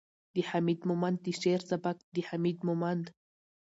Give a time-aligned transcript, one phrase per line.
[0.35, 3.05] ،د حميد مومند د شعر سبک ،د حميد مومند